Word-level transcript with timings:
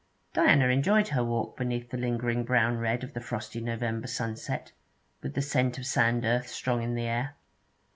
Diana 0.33 0.69
enjoyed 0.69 1.09
her 1.09 1.23
walk 1.23 1.55
beneath 1.55 1.91
the 1.91 1.97
lingering 1.97 2.43
brown 2.43 2.79
red 2.79 3.03
of 3.03 3.13
the 3.13 3.21
frosty 3.21 3.61
November 3.61 4.07
sunset, 4.07 4.71
with 5.21 5.35
the 5.35 5.43
scent 5.43 5.77
of 5.77 5.85
sand 5.85 6.25
earth 6.25 6.47
strong 6.47 6.81
in 6.81 6.95
the 6.95 7.05
air. 7.05 7.35